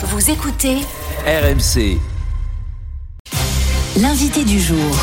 [0.00, 0.76] Vous écoutez
[1.26, 1.98] RMC.
[3.96, 4.96] l'invité du jour.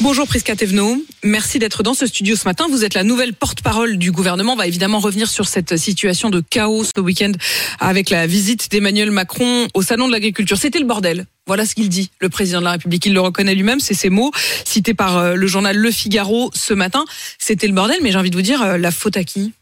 [0.00, 2.66] Bonjour Prisca Thévenot, merci d'être dans ce studio ce matin.
[2.70, 4.52] Vous êtes la nouvelle porte-parole du gouvernement.
[4.52, 7.32] On va évidemment revenir sur cette situation de chaos ce week-end
[7.80, 10.58] avec la visite d'Emmanuel Macron au Salon de l'Agriculture.
[10.58, 11.26] C'était le bordel.
[11.48, 13.04] Voilà ce qu'il dit, le président de la République.
[13.04, 14.30] Il le reconnaît lui-même, c'est ses mots
[14.64, 17.04] cités par euh, le journal Le Figaro ce matin.
[17.40, 19.54] C'était le bordel, mais j'ai envie de vous dire, euh, la faute à qui?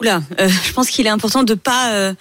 [0.00, 2.14] Oula, euh, je pense qu'il est important de pas euh,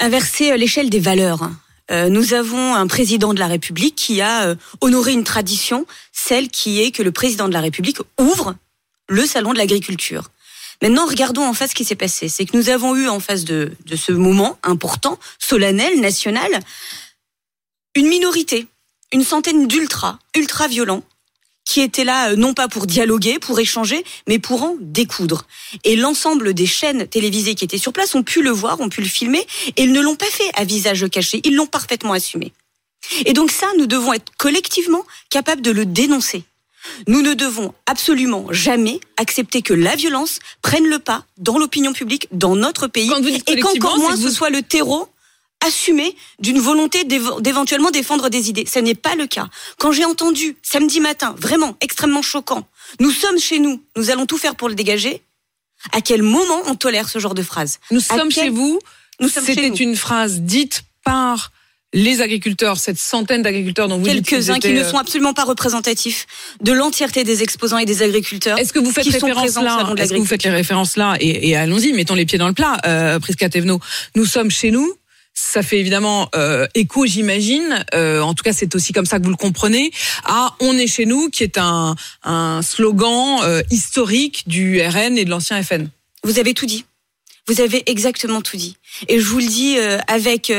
[0.00, 1.50] inverser euh, l'échelle des valeurs.
[1.90, 6.48] Euh, nous avons un président de la République qui a euh, honoré une tradition, celle
[6.48, 8.56] qui est que le président de la République ouvre
[9.08, 10.30] le salon de l'agriculture.
[10.82, 12.28] Maintenant, regardons en face ce qui s'est passé.
[12.28, 16.60] C'est que nous avons eu en face de, de ce moment important, solennel, national,
[17.94, 18.66] une minorité,
[19.12, 21.02] une centaine d'ultra, ultra violents,
[21.70, 25.46] qui étaient là euh, non pas pour dialoguer, pour échanger, mais pour en découdre.
[25.84, 29.02] Et l'ensemble des chaînes télévisées qui étaient sur place ont pu le voir, ont pu
[29.02, 32.52] le filmer, et ils ne l'ont pas fait à visage caché, ils l'ont parfaitement assumé.
[33.24, 36.42] Et donc ça, nous devons être collectivement capables de le dénoncer.
[37.06, 42.26] Nous ne devons absolument jamais accepter que la violence prenne le pas dans l'opinion publique,
[42.32, 45.08] dans notre pays, Quand vous dites et qu'encore moins ce soit le terreau
[45.66, 48.64] assumé d'une volonté d'éventuellement défendre des idées.
[48.66, 49.48] Ce n'est pas le cas.
[49.78, 52.66] Quand j'ai entendu samedi matin, vraiment extrêmement choquant,
[52.98, 55.22] nous sommes chez nous, nous allons tout faire pour le dégager,
[55.92, 57.78] à quel moment on tolère ce genre de phrase?
[57.90, 58.78] Nous À sommes quel- chez vous.
[59.20, 61.52] Nous sommes chez C'était une phrase dite par
[61.92, 66.26] les agriculteurs, cette centaine d'agriculteurs dont vous Quelques-uns qui ne euh, sont absolument pas représentatifs
[66.60, 68.58] de l'entièreté des exposants et des agriculteurs.
[68.58, 71.56] Est-ce que vous faites référence là Est-ce que vous faites les références là Et, et
[71.56, 72.78] allons-y, mettons les pieds dans le plat.
[72.86, 73.80] Euh, Prisca Thévenot,
[74.14, 74.88] nous sommes chez nous.
[75.34, 77.84] Ça fait évidemment euh, écho, j'imagine.
[77.94, 79.90] Euh, en tout cas, c'est aussi comme ça que vous le comprenez.
[80.24, 85.24] À "On est chez nous", qui est un, un slogan euh, historique du RN et
[85.24, 85.88] de l'ancien FN.
[86.24, 86.84] Vous avez tout dit.
[87.48, 88.76] Vous avez exactement tout dit.
[89.08, 90.52] Et je vous le dis avec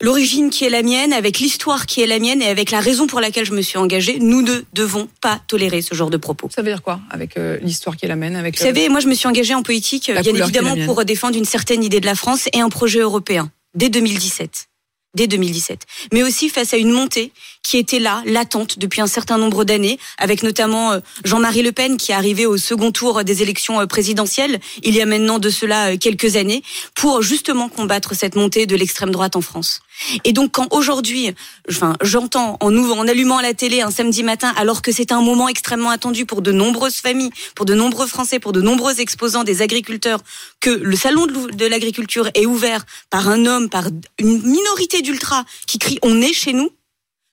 [0.00, 3.06] l'origine qui est la mienne, avec l'histoire qui est la mienne et avec la raison
[3.06, 4.18] pour laquelle je me suis engagée.
[4.18, 6.48] Nous ne devons pas tolérer ce genre de propos.
[6.54, 9.00] Ça veut dire quoi avec euh, l'histoire qui est la mienne avec Vous savez, moi
[9.00, 12.14] je me suis engagée en politique, bien évidemment, pour défendre une certaine idée de la
[12.14, 14.66] France et un projet européen, dès 2017.
[15.14, 15.86] Dès 2017.
[16.12, 17.32] Mais aussi face à une montée
[17.64, 21.96] qui était là, latente, depuis un certain nombre d'années, avec notamment euh, Jean-Marie Le Pen
[21.96, 25.50] qui est arrivé au second tour des élections euh, présidentielles, il y a maintenant de
[25.50, 26.62] cela euh, quelques années,
[26.94, 29.80] pour justement combattre cette montée de l'extrême droite en France.
[30.24, 31.32] Et donc quand aujourd'hui,
[31.68, 35.90] enfin, j'entends en, allumant la télé un samedi matin, alors que c'est un moment extrêmement
[35.90, 40.20] attendu pour de nombreuses familles, pour de nombreux Français, pour de nombreux exposants des agriculteurs,
[40.60, 43.88] que le salon de l'agriculture est ouvert par un homme, par
[44.18, 46.70] une minorité d'ultra qui crie "On est chez nous".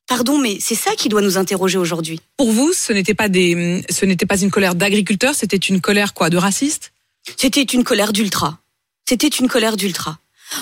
[0.08, 2.22] Pardon, mais c'est ça qui doit nous interroger aujourd'hui.
[2.38, 6.14] Pour vous, ce n'était pas des, ce n'était pas une colère d'agriculteurs, c'était une colère
[6.14, 6.94] quoi, de racistes?
[7.36, 8.60] C'était une colère d'ultra.
[9.06, 10.18] C'était une colère d'ultra.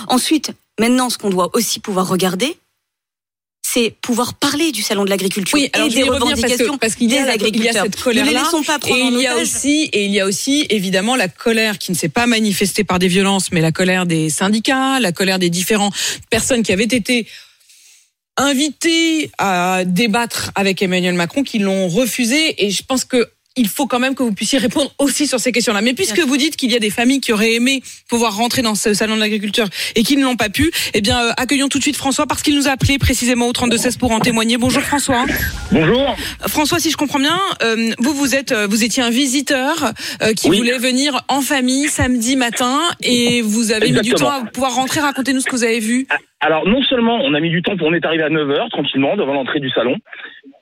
[0.08, 2.58] Ensuite, maintenant, ce qu'on doit aussi pouvoir regarder,
[3.62, 7.18] c'est pouvoir parler du salon de l'agriculture Oui, et des revendications parce qu'il y, des
[7.18, 8.44] a y cette colère ne là.
[8.44, 11.16] laissons pas Et prendre en il y a aussi et il y a aussi évidemment
[11.16, 15.00] la colère qui ne s'est pas manifestée par des violences, mais la colère des syndicats,
[15.00, 15.94] la colère des différentes
[16.30, 17.28] personnes qui avaient été
[18.38, 22.66] invitées à débattre avec Emmanuel Macron, qui l'ont refusé.
[22.66, 25.52] Et je pense que il faut quand même que vous puissiez répondre aussi sur ces
[25.52, 25.82] questions-là.
[25.82, 28.76] Mais puisque vous dites qu'il y a des familles qui auraient aimé pouvoir rentrer dans
[28.76, 31.78] ce salon de l'agriculture et qui ne l'ont pas pu, eh bien euh, accueillons tout
[31.78, 34.58] de suite François parce qu'il nous a appelé précisément au 32 16 pour en témoigner.
[34.58, 35.26] Bonjour François.
[35.72, 36.16] Bonjour.
[36.48, 40.34] François, si je comprends bien, euh, vous vous êtes, euh, vous étiez un visiteur euh,
[40.34, 40.58] qui Oui.
[40.58, 45.00] voulait venir en famille samedi matin et vous avez mis du temps à pouvoir rentrer.
[45.00, 46.08] Racontez-nous ce que vous avez vu.
[46.42, 49.16] Alors non seulement on a mis du temps, pour- on est arrivé à 9h tranquillement
[49.16, 49.96] devant l'entrée du salon.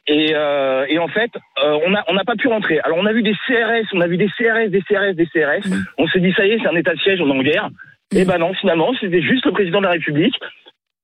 [0.08, 1.32] Et, euh, et en fait,
[1.64, 2.80] euh, on n'a on pas pu rentrer.
[2.82, 5.66] Alors on a vu des CRS, on a vu des CRS, des CRS, des CRS.
[5.98, 7.70] On s'est dit ça y est, c'est un état de siège, on est en guerre.
[8.16, 10.36] Et ben non, finalement, c'était juste le président de la République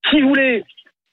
[0.09, 0.63] qui voulait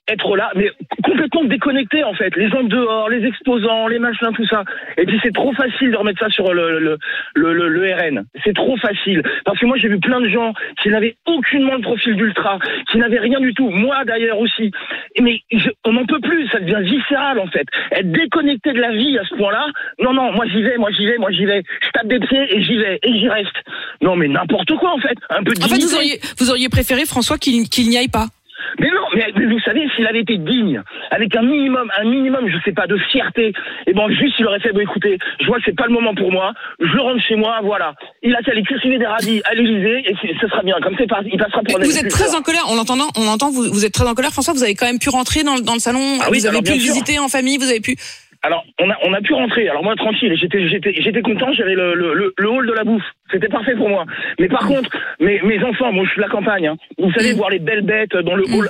[0.09, 0.69] être là, mais
[1.03, 2.33] complètement déconnecté en fait.
[2.37, 4.63] Les gens dehors, les exposants, les machins, tout ça.
[4.97, 6.97] Et puis c'est trop facile de remettre ça sur le, le,
[7.35, 8.23] le, le, le RN.
[8.45, 9.21] C'est trop facile.
[9.43, 12.57] Parce que moi j'ai vu plein de gens qui n'avaient aucunement le profil d'ultra,
[12.89, 13.69] qui n'avaient rien du tout.
[13.69, 14.71] Moi d'ailleurs aussi.
[15.19, 17.67] Mais je- on n'en peut plus, ça devient viscéral en fait.
[17.91, 19.67] Être déconnecté de la vie à ce point-là,
[19.99, 21.63] non, non, moi j'y vais, moi j'y vais, moi j'y vais.
[21.81, 23.55] Je tape des pieds et j'y vais, et j'y reste.
[24.01, 25.17] Non mais n'importe quoi en fait.
[25.29, 28.07] Un peu de En fait, vous auriez, vous auriez préféré François qu'il qu'il n'y aille
[28.07, 28.27] pas.
[28.79, 30.81] Mais non, mais vous savez, s'il avait été digne,
[31.11, 33.53] avec un minimum, un minimum, je sais pas, de fierté,
[33.85, 36.13] et bon, juste il aurait fait, bon écoutez, je vois que c'est pas le moment
[36.15, 37.93] pour moi, je rentre chez moi, voilà.
[38.23, 41.07] Il a qu'à aller cultiver des radis à l'Élysée, et ce sera bien, comme c'est
[41.07, 42.63] parti, il passera pour Vous êtes très en colère.
[42.69, 43.51] On l'entend, on entend.
[43.51, 44.53] Vous, vous êtes très en colère, François.
[44.53, 46.19] Vous avez quand même pu rentrer dans, dans le salon.
[46.21, 47.57] Ah oui, vous avez pu visiter en famille.
[47.57, 47.95] Vous avez pu.
[48.47, 49.67] Alors, on a, on a pu rentrer.
[49.69, 51.51] Alors moi, tranquille, j'étais, j'étais, j'étais content.
[51.53, 53.03] J'avais le, le, le, hall de la bouffe.
[53.31, 54.05] C'était parfait pour moi.
[54.39, 54.89] Mais par contre,
[55.19, 56.67] mes, mes enfants, moi, je suis de la campagne.
[56.67, 56.77] Hein.
[56.97, 57.37] Vous savez Mm.
[57.37, 58.69] voir les belles bêtes dans le hall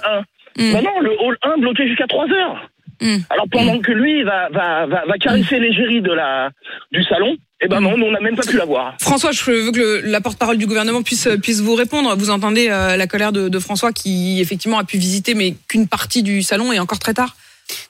[0.58, 0.62] 1.
[0.62, 0.74] Mm.
[0.74, 2.70] Bah non, le hall 1 bloqué jusqu'à 3 heures.
[3.00, 3.18] Mm.
[3.30, 6.50] Alors pendant que lui va, va, va, va caresser l'égérie de la
[6.92, 8.96] du salon, eh ben non, on n'a même pas pu la voir.
[9.00, 12.16] François, je veux que le- la porte-parole du gouvernement puisse puisse vous répondre.
[12.18, 15.88] Vous entendez euh, la colère de, de François qui effectivement a pu visiter mais qu'une
[15.88, 17.36] partie du salon et encore très tard.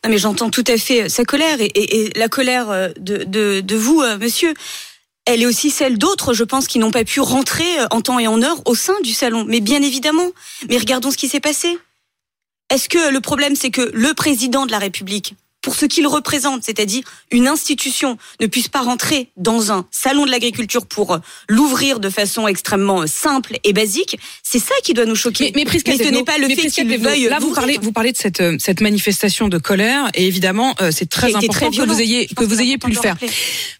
[0.04, 3.24] Non, mais j'entends tout à fait sa colère et, la colère euh, de,
[3.62, 4.54] de, vous, euh, monsieur.
[5.26, 8.20] Elle est aussi celle d'autres, je pense, qui n'ont pas pu rentrer euh, en temps
[8.20, 9.46] et en heure au sein du salon.
[9.48, 10.30] Mais bien évidemment.
[10.70, 11.78] Mais regardons ce qui s'est passé.
[12.70, 15.36] Est-ce que le problème, c'est que le président de la République,
[15.68, 20.32] pour ce qu'il représente, c'est-à-dire une institution, ne puisse pas rentrer dans un salon de
[20.32, 21.18] l'agriculture pour euh,
[21.50, 25.52] l'ouvrir de façon extrêmement euh, simple et basique, c'est ça qui doit nous choquer.
[25.54, 27.92] Mais, mais Prisca ce n'est pas le mais fait qu'il veuille Là, vous parlez, vous
[27.92, 31.86] parlez de cette, euh, cette manifestation de colère, et évidemment, euh, c'est très important très
[31.86, 33.16] que vous ayez que vous ayez pu le faire.
[33.16, 33.30] rappeler.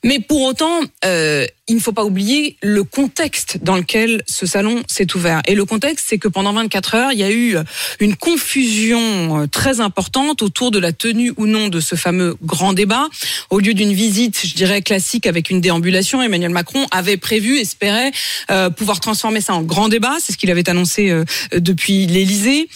[0.04, 4.84] Mais pour autant, euh, il ne faut pas oublier le contexte dans lequel ce salon
[4.88, 5.42] s'est ouvert.
[5.46, 7.58] Et le contexte, c'est que pendant 24 heures, il y a eu
[8.00, 12.74] une confusion euh, très importante autour de la tenue ou non de ce fameux grand
[12.74, 13.08] débat.
[13.50, 18.12] Au lieu d'une visite, je dirais classique avec une déambulation, Emmanuel Macron avait prévu, espérait
[18.52, 20.16] euh, pouvoir transformer ça en grand débat.
[20.20, 22.70] C'est ce qu'il avait annoncé euh, depuis l'Élysée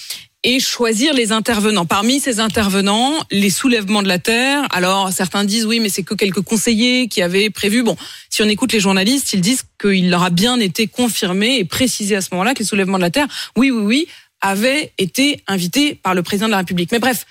[0.44, 1.86] et choisir les intervenants.
[1.86, 4.68] Parmi ces intervenants, les soulèvements de la terre.
[4.72, 7.84] Alors certains disent oui, mais c'est que quelques conseillers qui avaient prévu.
[7.84, 7.96] Bon,
[8.30, 12.16] si on écoute les journalistes, ils disent qu'il leur a bien été confirmé et précisé
[12.16, 14.08] à ce moment-là que les soulèvements de la terre, oui, oui, oui,
[14.42, 16.92] avaient été invités par le président de la République.
[16.92, 17.26] Mais bref.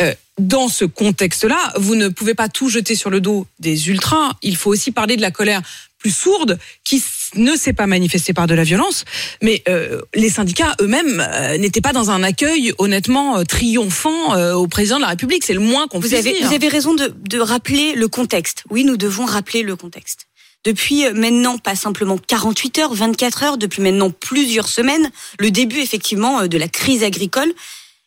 [0.00, 4.32] euh, dans ce contexte-là, vous ne pouvez pas tout jeter sur le dos des ultras.
[4.42, 5.62] Il faut aussi parler de la colère
[5.98, 6.98] plus sourde qui
[7.36, 9.04] ne s'est pas manifestée par de la violence,
[9.42, 14.54] mais euh, les syndicats eux-mêmes euh, n'étaient pas dans un accueil honnêtement euh, triomphant euh,
[14.54, 15.44] au président de la République.
[15.44, 16.46] C'est le moins qu'on puisse avez, dire.
[16.48, 18.64] vous avez raison de, de rappeler le contexte.
[18.70, 20.26] Oui, nous devons rappeler le contexte.
[20.64, 25.80] Depuis euh, maintenant, pas simplement 48 heures, 24 heures, depuis maintenant plusieurs semaines, le début
[25.80, 27.52] effectivement euh, de la crise agricole,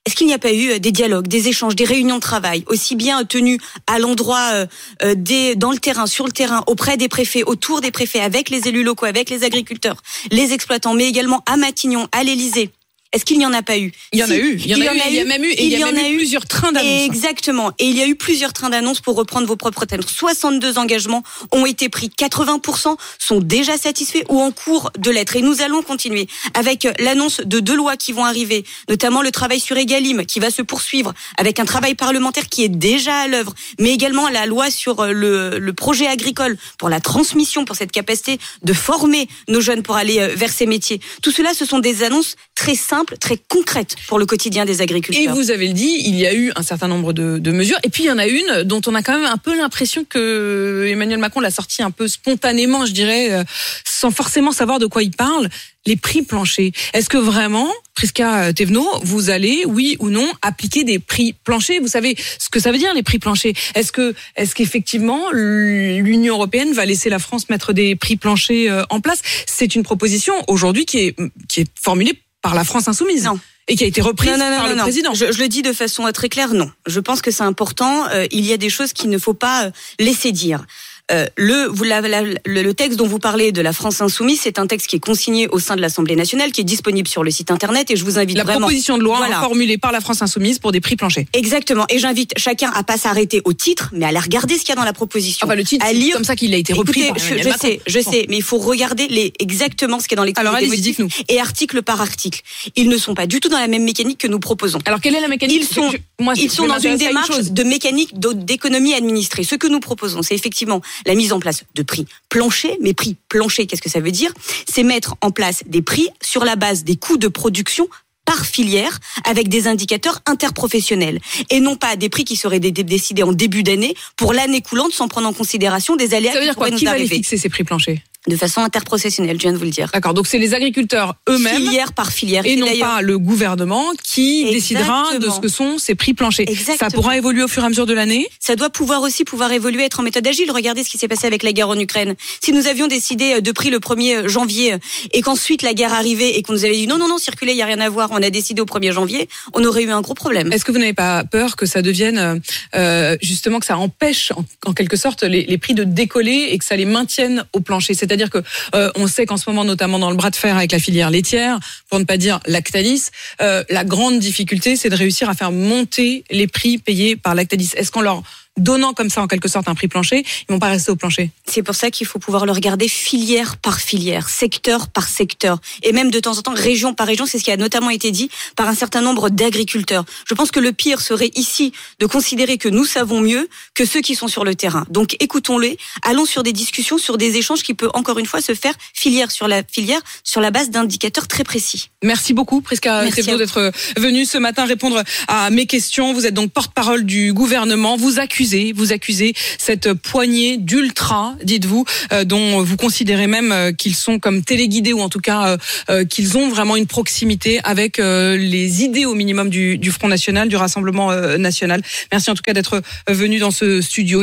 [0.07, 2.63] est-ce qu'il n'y a pas eu euh, des dialogues, des échanges, des réunions de travail,
[2.67, 4.65] aussi bien tenus à l'endroit, euh,
[5.03, 5.15] euh,
[5.57, 8.85] dans le terrain, sur le terrain, auprès des préfets, autour des préfets, avec les élus
[8.85, 10.01] locaux, avec les agriculteurs,
[10.31, 12.71] les exploitants, mais également à Matignon, à l'Élysée?
[13.13, 13.91] Est-ce qu'il n'y en a pas eu?
[14.11, 15.49] Il y en a eu, il y en a eu, il y a même eu,
[15.49, 17.05] et il y a eu plusieurs trains d'annonces.
[17.05, 17.71] Exactement.
[17.79, 20.01] Et il y a eu plusieurs trains d'annonces pour reprendre vos propres termes.
[20.01, 22.09] 62 engagements ont été pris.
[22.09, 25.35] 80% sont déjà satisfaits ou en cours de l'être.
[25.35, 29.59] Et nous allons continuer avec l'annonce de deux lois qui vont arriver, notamment le travail
[29.59, 33.53] sur Egalim qui va se poursuivre avec un travail parlementaire qui est déjà à l'œuvre,
[33.79, 38.39] mais également la loi sur le, le projet agricole pour la transmission, pour cette capacité
[38.63, 40.99] de former nos jeunes pour aller vers ces métiers.
[41.21, 45.23] Tout cela, ce sont des annonces très simples, très concrètes pour le quotidien des agriculteurs.
[45.23, 47.79] Et vous avez le dit, il y a eu un certain nombre de, de mesures.
[47.83, 50.05] Et puis il y en a une dont on a quand même un peu l'impression
[50.05, 53.43] que Emmanuel Macron l'a sortie un peu spontanément, je dirais, euh,
[53.85, 55.49] sans forcément savoir de quoi il parle.
[55.85, 56.71] Les prix planchers.
[56.93, 61.79] Est-ce que vraiment, Prisca Thévenot, vous allez, oui ou non, appliquer des prix planchers?
[61.79, 63.53] Vous savez ce que ça veut dire les prix planchers?
[63.73, 68.83] Est-ce que, est-ce qu'effectivement l'Union européenne va laisser la France mettre des prix planchers euh,
[68.89, 69.21] en place?
[69.45, 71.15] C'est une proposition aujourd'hui qui est
[71.47, 73.37] qui est formulée par la France insoumise Non.
[73.67, 74.83] et qui a été reprise Non, non, non, par non, le non.
[74.83, 75.13] président.
[75.13, 76.71] Je, je le dis de façon très claire, non.
[76.85, 78.07] Je pense que c'est important.
[78.07, 80.65] euh, il y a des choses qu'il ne faut pas euh, laisser dire.
[81.09, 84.41] Euh, le, vous, la- la- le, le texte dont vous parlez de la France insoumise,
[84.43, 87.23] c'est un texte qui est consigné au sein de l'Assemblée nationale, qui est disponible sur
[87.23, 88.59] le site internet, et je vous invite La vraiment.
[88.67, 89.39] proposition de loi Voilà.
[89.39, 91.23] formulée par la France insoumise pour des prix planchers.
[91.31, 91.85] Exactement.
[91.89, 94.71] Et j'invite chacun à pas s'arrêter au titre, mais à aller regarder ce qu'il y
[94.73, 95.47] a dans la proposition.
[95.47, 96.13] Enfin, le titre, à c'est lire.
[96.15, 98.11] comme ça qu'il a été repris Écoutez, par je, je sais, je Bon.
[98.11, 100.81] sais, mais il faut regarder les, exactement ce qu'il y a dans les Alors, allez-y,
[100.81, 101.07] dites-nous.
[101.29, 102.41] et article par article.
[102.75, 104.79] Ils ne sont pas du tout dans la même mécanique que nous proposons.
[104.85, 107.63] Alors, quelle est la mécanique Ils sont, Je- moi, ils sont dans une démarche de
[107.63, 109.45] mécanique d'économie administrée.
[109.45, 112.77] Ce que nous proposons, c'est effectivement la mise en place de prix planchers.
[112.81, 114.31] Mais prix planchers, qu'est-ce que ça veut dire?
[114.67, 117.87] C'est mettre en place des prix sur la base des coûts de production
[118.25, 122.83] par filière avec des indicateurs interprofessionnels et non pas des prix qui seraient dé- dé-
[122.83, 126.41] décidés en début d'année pour l'année courante sans prendre en considération des aléas Ça veut
[126.41, 126.65] qui dire quoi?
[126.65, 127.99] pourraient nous Qui va les fixer ces prix planchers?
[128.27, 129.89] De façon interprofessionnelle, je viens de vous le dire.
[129.93, 130.13] D'accord.
[130.13, 132.45] Donc, c'est les agriculteurs eux-mêmes Filière par filière.
[132.45, 136.45] et non pas le gouvernement qui décidera de ce que sont ces prix planchers.
[136.47, 136.91] Ça Exactement.
[136.91, 138.27] pourra évoluer au fur et à mesure de l'année.
[138.39, 140.51] ça doit pouvoir aussi pouvoir évoluer, être en méthode agile.
[140.51, 142.15] Regardez ce qui s'est passé avec la guerre en Ukraine.
[142.41, 144.77] Si nous avions décidé euh, de prix le 1er janvier euh,
[145.11, 147.57] et qu'ensuite la guerre arrivait et qu'on nous avait dit non, non, non, circuler, il
[147.57, 150.01] y a rien à voir, on a décidé au 1er janvier, on aurait eu un
[150.01, 150.51] gros problème.
[150.51, 152.35] Est-ce que vous n'avez pas peur que ça devienne euh,
[152.75, 156.57] euh, justement que ça empêche en, en quelque sorte les, les prix de décoller et
[156.57, 157.93] que ça les maintienne au plancher?
[158.17, 160.71] C'est-à-dire que euh, on sait qu'en ce moment, notamment dans le bras de fer avec
[160.71, 161.59] la filière laitière,
[161.89, 163.09] pour ne pas dire Lactalis,
[163.41, 167.71] euh, la grande difficulté, c'est de réussir à faire monter les prix payés par Lactalis.
[167.75, 168.23] Est-ce qu'en leur
[168.57, 171.31] donnant comme ça en quelque sorte un prix plancher, ils vont pas rester au plancher.
[171.45, 175.91] C'est pour ça qu'il faut pouvoir le regarder filière par filière, secteur par secteur, et
[175.91, 177.25] même de temps en temps région par région.
[177.25, 180.05] C'est ce qui a notamment été dit par un certain nombre d'agriculteurs.
[180.27, 184.01] Je pense que le pire serait ici de considérer que nous savons mieux que ceux
[184.01, 184.85] qui sont sur le terrain.
[184.89, 188.53] Donc écoutons-les, allons sur des discussions, sur des échanges qui peuvent encore une fois se
[188.53, 191.89] faire filière sur la filière, sur la base d'indicateurs très précis.
[192.03, 193.05] Merci beaucoup, Prisca
[193.37, 196.13] d'être venu ce matin répondre à mes questions.
[196.13, 197.97] Vous êtes donc porte-parole du gouvernement.
[197.97, 203.95] Vous accusez, vous accusez cette poignée d'ultra, dites-vous, euh, dont vous considérez même euh, qu'ils
[203.95, 205.57] sont comme téléguidés ou en tout cas
[205.89, 210.47] euh, qu'ils ont vraiment une proximité avec les idées au minimum du, du Front National,
[210.49, 211.81] du Rassemblement National.
[212.11, 214.15] Merci en tout cas d'être venu dans ce studio.